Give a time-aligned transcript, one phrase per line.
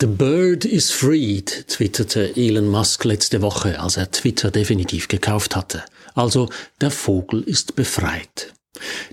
[0.00, 5.82] The bird is freed, twitterte Elon Musk letzte Woche, als er Twitter definitiv gekauft hatte.
[6.14, 8.54] Also der Vogel ist befreit.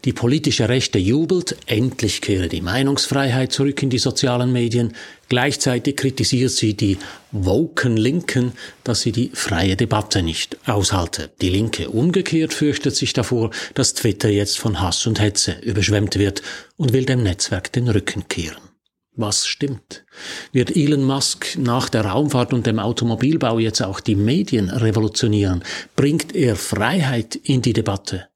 [0.04, 4.94] Die politische Rechte jubelt, endlich kehre die Meinungsfreiheit zurück in die sozialen Medien.
[5.28, 6.99] Gleichzeitig kritisiert sie die
[7.31, 8.52] woken Linken,
[8.83, 11.31] dass sie die freie Debatte nicht aushalte.
[11.41, 16.43] Die Linke umgekehrt fürchtet sich davor, dass Twitter jetzt von Hass und Hetze überschwemmt wird
[16.77, 18.75] und will dem Netzwerk den Rücken kehren.
[19.18, 20.05] Was stimmt?
[20.52, 25.63] Wird Elon Musk nach der Raumfahrt und dem Automobilbau jetzt auch die Medien revolutionieren?
[25.95, 28.27] Bringt er Freiheit in die Debatte?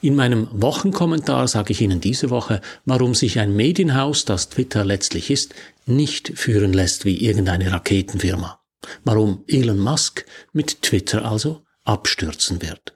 [0.00, 5.30] In meinem Wochenkommentar sage ich Ihnen diese Woche, warum sich ein Medienhaus, das Twitter letztlich
[5.30, 5.54] ist,
[5.86, 8.60] nicht führen lässt wie irgendeine Raketenfirma.
[9.04, 12.95] Warum Elon Musk mit Twitter also abstürzen wird.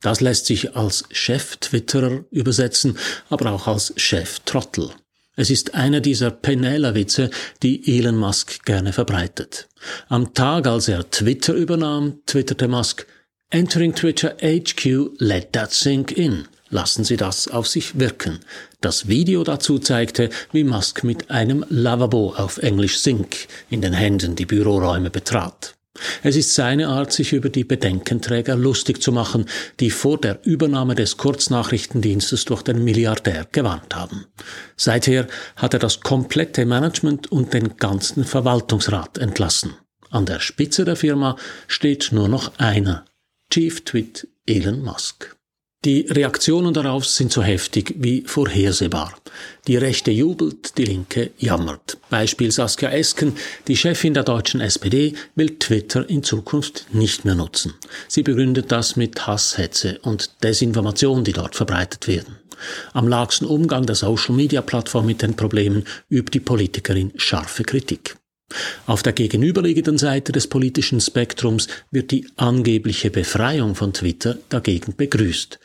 [0.00, 2.96] Das lässt sich als Chef-Twitterer übersetzen,
[3.30, 4.90] aber auch als Chef-Trottel.
[5.34, 7.30] Es ist einer dieser Penela-Witze,
[7.62, 9.68] die Elon Musk gerne verbreitet.
[10.08, 13.06] Am Tag, als er Twitter übernahm, twitterte Musk,
[13.50, 16.48] Entering Twitter HQ, let that sink in.
[16.70, 18.40] Lassen Sie das auf sich wirken.
[18.80, 24.36] Das Video dazu zeigte, wie Musk mit einem Lavabo auf Englisch Sink in den Händen
[24.36, 25.77] die Büroräume betrat.
[26.22, 29.46] Es ist seine Art, sich über die Bedenkenträger lustig zu machen,
[29.80, 34.26] die vor der Übernahme des Kurznachrichtendienstes durch den Milliardär gewarnt haben.
[34.76, 35.26] Seither
[35.56, 39.74] hat er das komplette Management und den ganzen Verwaltungsrat entlassen.
[40.10, 43.04] An der Spitze der Firma steht nur noch einer,
[43.50, 45.37] Chief Tweet Elon Musk.
[45.84, 49.14] Die Reaktionen darauf sind so heftig wie vorhersehbar.
[49.68, 51.98] Die Rechte jubelt, die Linke jammert.
[52.10, 53.36] Beispiel Saskia Esken,
[53.68, 57.74] die Chefin der deutschen SPD, will Twitter in Zukunft nicht mehr nutzen.
[58.08, 62.38] Sie begründet das mit Hasshetze und Desinformation, die dort verbreitet werden.
[62.92, 68.16] Am laxen Umgang der Social-Media-Plattform mit den Problemen übt die Politikerin scharfe Kritik.
[68.86, 75.58] Auf der gegenüberliegenden Seite des politischen Spektrums wird die angebliche Befreiung von Twitter dagegen begrüßt.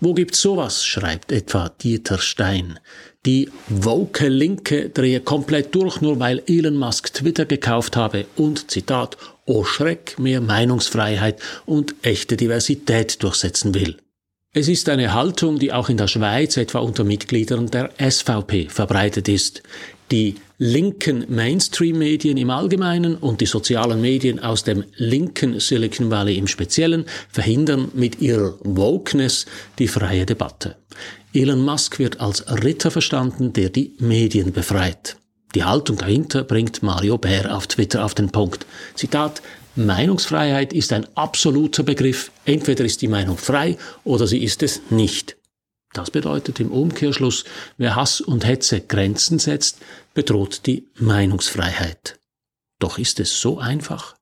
[0.00, 0.86] Wo gibt's sowas?
[0.86, 2.78] schreibt etwa Dieter Stein.
[3.26, 9.18] Die woke Linke drehe komplett durch, nur weil Elon Musk Twitter gekauft habe und, Zitat,
[9.44, 13.98] oh Schreck, mehr Meinungsfreiheit und echte Diversität durchsetzen will.
[14.52, 19.28] Es ist eine Haltung, die auch in der Schweiz etwa unter Mitgliedern der SVP verbreitet
[19.28, 19.62] ist.
[20.10, 26.48] Die linken Mainstream-Medien im Allgemeinen und die sozialen Medien aus dem linken Silicon Valley im
[26.48, 29.46] Speziellen verhindern mit ihrer Wokeness
[29.78, 30.74] die freie Debatte.
[31.32, 35.16] Elon Musk wird als Ritter verstanden, der die Medien befreit.
[35.54, 38.66] Die Haltung dahinter bringt Mario Bär auf Twitter auf den Punkt.
[38.96, 39.42] Zitat,
[39.76, 42.30] Meinungsfreiheit ist ein absoluter Begriff.
[42.44, 45.36] Entweder ist die Meinung frei oder sie ist es nicht.
[45.92, 47.44] Das bedeutet im Umkehrschluss,
[47.76, 49.78] wer Hass und Hetze Grenzen setzt,
[50.14, 52.18] bedroht die Meinungsfreiheit.
[52.78, 54.14] Doch ist es so einfach?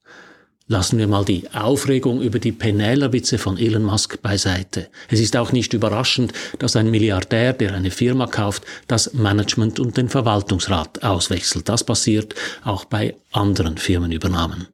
[0.67, 4.89] Lassen wir mal die Aufregung über die Penälerwitze von Elon Musk beiseite.
[5.09, 9.97] Es ist auch nicht überraschend, dass ein Milliardär, der eine Firma kauft, das Management und
[9.97, 11.71] den Verwaltungsrat auswechselt.
[11.71, 12.35] Das passiert
[12.65, 14.69] auch bei anderen Firmenübernahmen.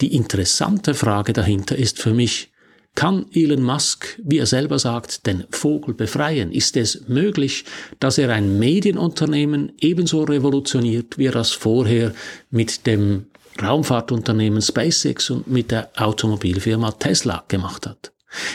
[0.00, 2.50] Die interessante Frage dahinter ist für mich,
[2.94, 6.50] kann Elon Musk, wie er selber sagt, den Vogel befreien?
[6.50, 7.64] Ist es möglich,
[8.00, 12.12] dass er ein Medienunternehmen ebenso revolutioniert, wie er das vorher
[12.50, 13.26] mit dem
[13.62, 18.12] Raumfahrtunternehmen SpaceX und mit der Automobilfirma Tesla gemacht hat?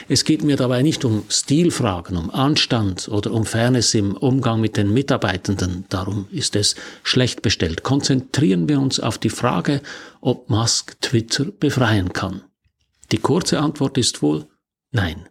[0.08, 4.78] Es geht mir dabei nicht um Stilfragen, um Anstand oder um Fairness im Umgang mit
[4.78, 5.86] den Mitarbeitenden.
[5.90, 7.84] Darum ist es schlecht bestellt.
[7.84, 9.82] Konzentrieren wir uns auf die Frage,
[10.22, 12.44] ob Musk Twitter befreien kann.
[13.12, 14.48] Die kurze Antwort ist wohl
[14.92, 15.28] nein.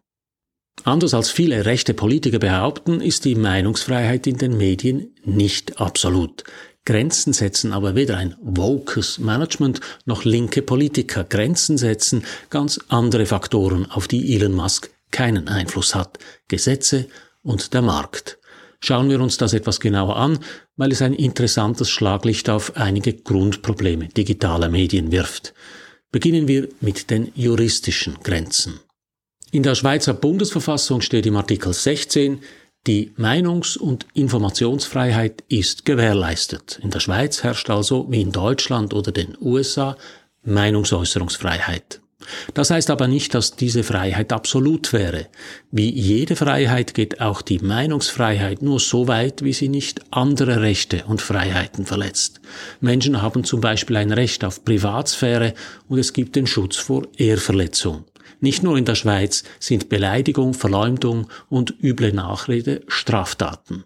[0.83, 6.45] Anders als viele rechte Politiker behaupten, ist die Meinungsfreiheit in den Medien nicht absolut.
[6.85, 11.25] Grenzen setzen aber weder ein wokes Management noch linke Politiker.
[11.25, 16.19] Grenzen setzen ganz andere Faktoren, auf die Elon Musk keinen Einfluss hat.
[16.49, 17.07] Gesetze
[17.43, 18.39] und der Markt.
[18.81, 20.39] Schauen wir uns das etwas genauer an,
[20.77, 25.55] weil es ein interessantes Schlaglicht auf einige Grundprobleme digitaler Medien wirft.
[26.13, 28.81] Beginnen wir mit den juristischen Grenzen.
[29.53, 32.41] In der Schweizer Bundesverfassung steht im Artikel 16,
[32.87, 36.79] Die Meinungs- und Informationsfreiheit ist gewährleistet.
[36.83, 39.97] In der Schweiz herrscht also, wie in Deutschland oder den USA,
[40.43, 42.01] Meinungsäußerungsfreiheit.
[42.53, 45.29] Das heißt aber nicht, dass diese Freiheit absolut wäre.
[45.71, 51.05] Wie jede Freiheit geht auch die Meinungsfreiheit nur so weit, wie sie nicht andere Rechte
[51.07, 52.41] und Freiheiten verletzt.
[52.81, 55.55] Menschen haben zum Beispiel ein Recht auf Privatsphäre
[55.89, 58.05] und es gibt den Schutz vor Ehrverletzung.
[58.45, 63.85] Nicht nur in der Schweiz sind Beleidigung, Verleumdung und üble Nachrede Straftaten.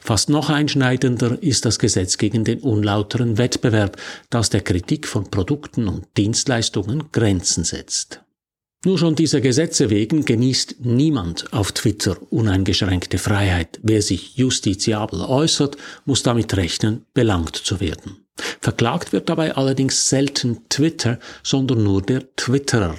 [0.00, 3.98] Fast noch einschneidender ist das Gesetz gegen den unlauteren Wettbewerb,
[4.28, 8.22] das der Kritik von Produkten und Dienstleistungen Grenzen setzt.
[8.84, 13.78] Nur schon dieser Gesetze wegen genießt niemand auf Twitter uneingeschränkte Freiheit.
[13.84, 18.24] Wer sich justiziabel äußert, muss damit rechnen, belangt zu werden.
[18.60, 22.96] Verklagt wird dabei allerdings selten Twitter, sondern nur der Twitterer.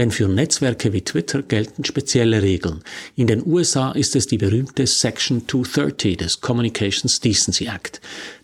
[0.00, 2.82] Denn für Netzwerke wie Twitter gelten spezielle Regeln.
[3.16, 8.00] In den USA ist es die berühmte Section 230 des Communications Decency Act.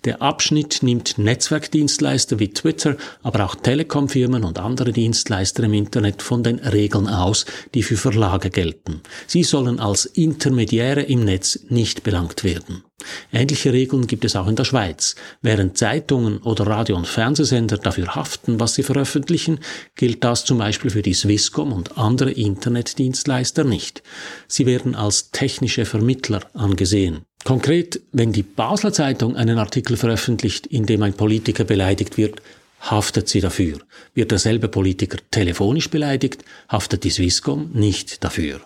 [0.06, 6.44] Der Abschnitt nimmt Netzwerkdienstleister wie Twitter, aber auch Telekomfirmen und andere Dienstleister im Internet von
[6.44, 7.44] den Regeln aus,
[7.74, 9.00] die für Verlage gelten.
[9.26, 12.84] Sie sollen als Intermediäre im Netz nicht belangt werden.
[13.32, 15.16] Ähnliche Regeln gibt es auch in der Schweiz.
[15.42, 19.58] Während Zeitungen oder Radio- und Fernsehsender dafür haften, was sie veröffentlichen,
[19.96, 24.04] gilt das zum Beispiel für die Swisscom und andere Internetdienstleister nicht.
[24.46, 27.26] Sie werden als technische Vermittler angesehen.
[27.46, 32.42] Konkret, wenn die Basler Zeitung einen Artikel veröffentlicht, in dem ein Politiker beleidigt wird,
[32.80, 33.78] haftet sie dafür.
[34.14, 38.62] Wird derselbe Politiker telefonisch beleidigt, haftet die Swisscom nicht dafür.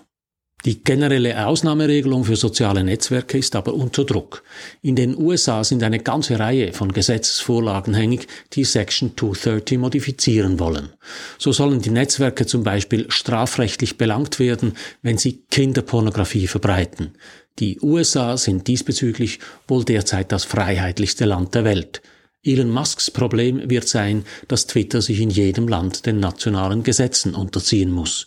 [0.65, 4.43] Die generelle Ausnahmeregelung für soziale Netzwerke ist aber unter Druck.
[4.83, 10.91] In den USA sind eine ganze Reihe von Gesetzesvorlagen hängig, die Section 230 modifizieren wollen.
[11.38, 17.12] So sollen die Netzwerke zum Beispiel strafrechtlich belangt werden, wenn sie Kinderpornografie verbreiten.
[17.58, 19.38] Die USA sind diesbezüglich
[19.69, 22.00] wohl derzeit das freiheitlichste Land der Welt.
[22.43, 27.91] Elon Musks Problem wird sein, dass Twitter sich in jedem Land den nationalen Gesetzen unterziehen
[27.91, 28.26] muss.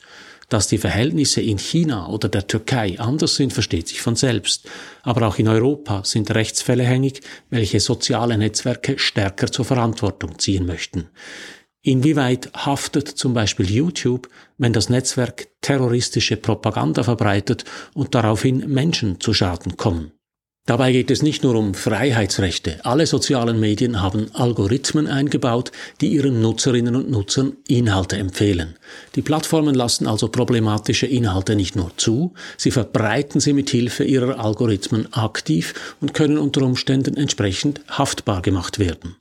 [0.49, 4.69] Dass die Verhältnisse in China oder der Türkei anders sind, versteht sich von selbst.
[5.01, 11.09] Aber auch in Europa sind Rechtsfälle hängig, welche soziale Netzwerke stärker zur Verantwortung ziehen möchten.
[11.85, 19.33] Inwieweit haftet zum Beispiel YouTube, wenn das Netzwerk terroristische Propaganda verbreitet und daraufhin Menschen zu
[19.33, 20.13] Schaden kommen?
[20.65, 22.79] Dabei geht es nicht nur um Freiheitsrechte.
[22.85, 28.75] Alle sozialen Medien haben Algorithmen eingebaut, die ihren Nutzerinnen und Nutzern Inhalte empfehlen.
[29.15, 34.39] Die Plattformen lassen also problematische Inhalte nicht nur zu, sie verbreiten sie mit Hilfe ihrer
[34.39, 39.17] Algorithmen aktiv und können unter Umständen entsprechend haftbar gemacht werden.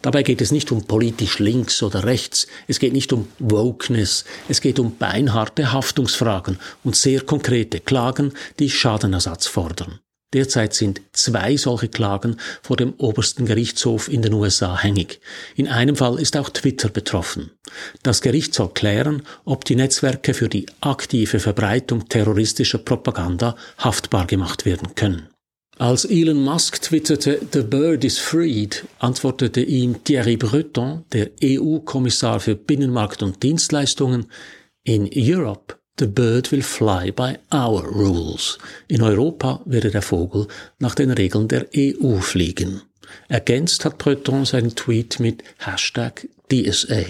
[0.00, 4.60] Dabei geht es nicht um politisch links oder rechts, es geht nicht um Wokeness, es
[4.60, 9.98] geht um beinharte Haftungsfragen und sehr konkrete Klagen, die Schadenersatz fordern.
[10.34, 15.20] Derzeit sind zwei solche Klagen vor dem obersten Gerichtshof in den USA hängig.
[15.54, 17.52] In einem Fall ist auch Twitter betroffen.
[18.02, 24.66] Das Gericht soll klären, ob die Netzwerke für die aktive Verbreitung terroristischer Propaganda haftbar gemacht
[24.66, 25.28] werden können.
[25.78, 32.54] Als Elon Musk twitterte The Bird is freed, antwortete ihm Thierry Breton, der EU-Kommissar für
[32.54, 34.26] Binnenmarkt und Dienstleistungen,
[34.84, 38.58] In Europe The bird will fly by our rules.
[38.88, 40.48] In Europa werde der Vogel
[40.80, 42.82] nach den Regeln der EU fliegen.
[43.28, 47.04] Ergänzt hat Breton seinen Tweet mit Hashtag DSA.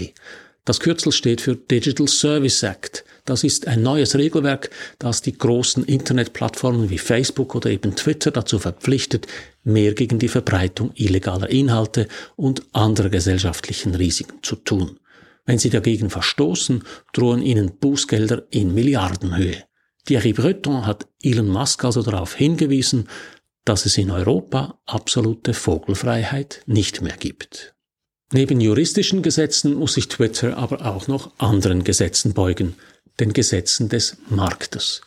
[0.66, 3.05] Das Kürzel steht für Digital Service Act.
[3.24, 8.58] Das ist ein neues Regelwerk, das die großen Internetplattformen wie Facebook oder eben Twitter dazu
[8.58, 9.26] verpflichtet,
[9.62, 14.98] mehr gegen die Verbreitung illegaler Inhalte und anderer gesellschaftlichen Risiken zu tun.
[15.46, 19.65] Wenn sie dagegen verstoßen, drohen ihnen Bußgelder in Milliardenhöhe.
[20.06, 23.08] Thierry Breton hat Elon Musk also darauf hingewiesen,
[23.65, 27.74] dass es in Europa absolute Vogelfreiheit nicht mehr gibt.
[28.32, 32.74] Neben juristischen Gesetzen muss sich Twitter aber auch noch anderen Gesetzen beugen,
[33.20, 35.03] den Gesetzen des Marktes.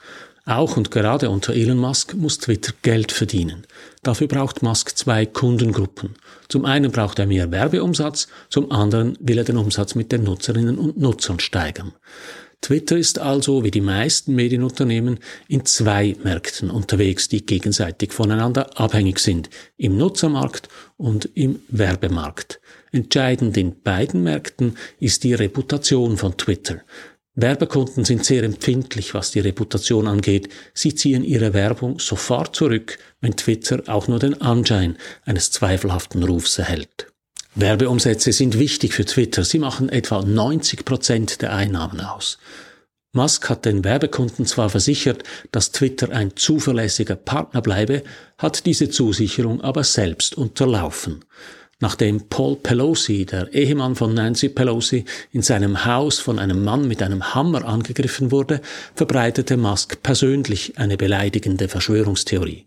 [0.48, 3.68] Auch und gerade unter Elon Musk muss Twitter Geld verdienen.
[4.01, 6.16] Dafür braucht Musk zwei Kundengruppen.
[6.48, 10.77] Zum einen braucht er mehr Werbeumsatz, zum anderen will er den Umsatz mit den Nutzerinnen
[10.77, 11.92] und Nutzern steigern.
[12.62, 19.20] Twitter ist also, wie die meisten Medienunternehmen, in zwei Märkten unterwegs, die gegenseitig voneinander abhängig
[19.20, 22.62] sind, im Nutzermarkt und im Werbemarkt.
[22.94, 26.82] Entscheidend in beiden Märkten ist die Reputation von Twitter.
[27.39, 30.50] Werbekunden sind sehr empfindlich, was die Reputation angeht.
[30.74, 36.58] Sie ziehen ihre Werbung sofort zurück, wenn Twitter auch nur den Anschein eines zweifelhaften Rufs
[36.58, 37.13] erhält.
[37.53, 39.44] Werbeumsätze sind wichtig für Twitter.
[39.44, 42.39] Sie machen etwa 90 Prozent der Einnahmen aus.
[43.13, 48.01] Musk hat den Werbekunden zwar versichert, dass Twitter ein zuverlässiger Partner bleibe,
[48.39, 51.24] hat diese Zusicherung aber selbst unterlaufen.
[51.79, 57.03] Nachdem Paul Pelosi, der Ehemann von Nancy Pelosi, in seinem Haus von einem Mann mit
[57.03, 58.62] einem Hammer angegriffen wurde,
[58.96, 62.65] verbreitete Musk persönlich eine beleidigende Verschwörungstheorie.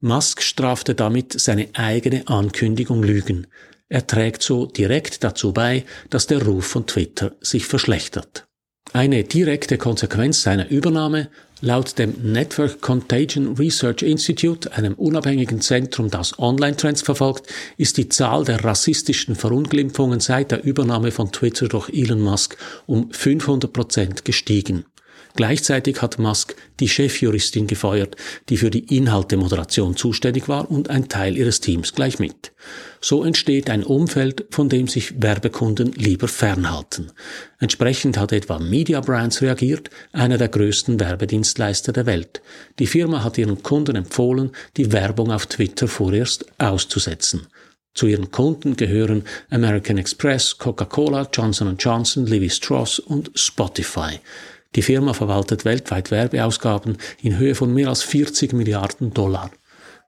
[0.00, 3.46] Musk strafte damit seine eigene Ankündigung Lügen.
[3.88, 8.44] Er trägt so direkt dazu bei, dass der Ruf von Twitter sich verschlechtert.
[8.92, 11.30] Eine direkte Konsequenz seiner Übernahme
[11.64, 17.46] Laut dem Network Contagion Research Institute, einem unabhängigen Zentrum, das Online-Trends verfolgt,
[17.78, 23.10] ist die Zahl der rassistischen Verunglimpfungen seit der Übernahme von Twitter durch Elon Musk um
[23.10, 24.84] 500 Prozent gestiegen.
[25.36, 28.16] Gleichzeitig hat Musk die Chefjuristin gefeuert,
[28.48, 32.52] die für die Inhaltemoderation zuständig war und ein Teil ihres Teams gleich mit.
[33.00, 37.10] So entsteht ein Umfeld, von dem sich Werbekunden lieber fernhalten.
[37.58, 42.40] Entsprechend hat etwa Media Brands reagiert, einer der größten Werbedienstleister der Welt.
[42.78, 47.48] Die Firma hat ihren Kunden empfohlen, die Werbung auf Twitter vorerst auszusetzen.
[47.92, 54.20] Zu ihren Kunden gehören American Express, Coca-Cola, Johnson Johnson, Levi Strauss und Spotify.
[54.76, 59.50] Die Firma verwaltet weltweit Werbeausgaben in Höhe von mehr als 40 Milliarden Dollar.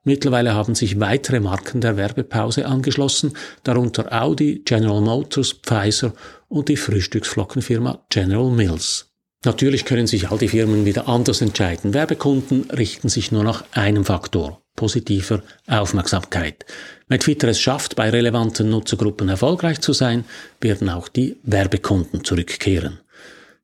[0.03, 3.33] Mittlerweile haben sich weitere Marken der Werbepause angeschlossen,
[3.63, 6.13] darunter Audi, General Motors, Pfizer
[6.47, 9.07] und die Frühstücksflockenfirma General Mills.
[9.43, 11.93] Natürlich können sich all die Firmen wieder anders entscheiden.
[11.93, 16.65] Werbekunden richten sich nur nach einem Faktor, positiver Aufmerksamkeit.
[17.07, 20.25] Wenn Twitter es schafft, bei relevanten Nutzergruppen erfolgreich zu sein,
[20.59, 22.99] werden auch die Werbekunden zurückkehren.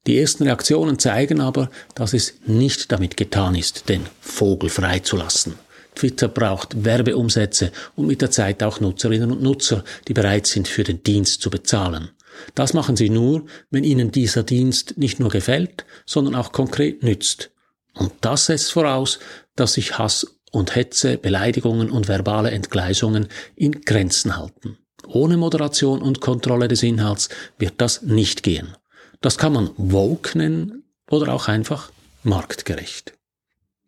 [0.05, 5.55] Die ersten Reaktionen zeigen aber, dass es nicht damit getan ist, den Vogel freizulassen.
[5.95, 10.83] Twitter braucht Werbeumsätze und mit der Zeit auch Nutzerinnen und Nutzer, die bereit sind, für
[10.83, 12.09] den Dienst zu bezahlen.
[12.55, 17.51] Das machen sie nur, wenn ihnen dieser Dienst nicht nur gefällt, sondern auch konkret nützt.
[17.93, 19.19] Und das setzt voraus,
[19.55, 24.77] dass sich Hass und Hetze, Beleidigungen und verbale Entgleisungen in Grenzen halten.
[25.07, 28.75] Ohne Moderation und Kontrolle des Inhalts wird das nicht gehen.
[29.23, 31.91] Das kann man woke nennen oder auch einfach
[32.23, 33.13] marktgerecht.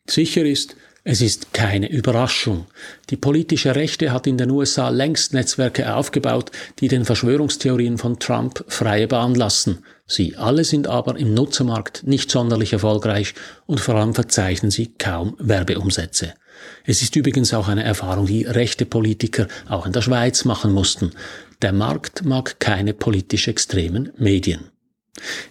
[0.07, 2.67] Sicher ist, es ist keine Überraschung.
[3.09, 8.63] Die politische Rechte hat in den USA längst Netzwerke aufgebaut, die den Verschwörungstheorien von Trump
[8.69, 9.83] freie Bahn lassen.
[10.07, 13.33] Sie alle sind aber im Nutzermarkt nicht sonderlich erfolgreich
[13.65, 16.33] und vor allem verzeichnen sie kaum Werbeumsätze.
[16.85, 21.11] Es ist übrigens auch eine Erfahrung, die rechte Politiker auch in der Schweiz machen mussten.
[21.61, 24.71] Der Markt mag keine politisch extremen Medien.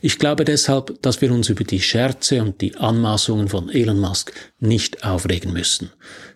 [0.03, 4.33] Ich glaube deshalb, dass wir uns über die Scherze und die Anmaßungen von Elon Musk
[4.61, 5.91] nicht aufregen müssen.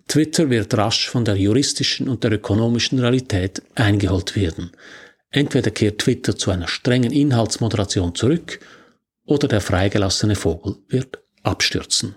[0.08, 4.70] Twitter wird rasch von der juristischen und der ökonomischen Realität eingeholt werden.
[5.30, 8.60] Entweder kehrt Twitter zu einer strengen Inhaltsmoderation zurück
[9.26, 12.16] oder der freigelassene Vogel wird abstürzen.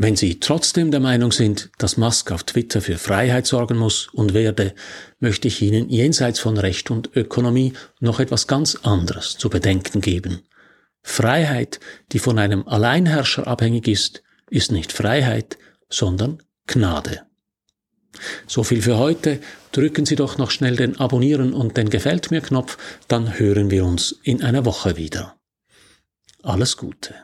[0.00, 4.32] Wenn Sie trotzdem der Meinung sind, dass Musk auf Twitter für Freiheit sorgen muss und
[4.32, 4.72] werde,
[5.18, 10.42] möchte ich Ihnen jenseits von Recht und Ökonomie noch etwas ganz anderes zu bedenken geben.
[11.02, 11.80] Freiheit,
[12.12, 17.22] die von einem Alleinherrscher abhängig ist, ist nicht Freiheit, sondern Gnade.
[18.46, 19.40] So viel für heute.
[19.72, 22.78] Drücken Sie doch noch schnell den Abonnieren und den Gefällt mir Knopf,
[23.08, 25.36] dann hören wir uns in einer Woche wieder.
[26.44, 27.14] Alles Gute.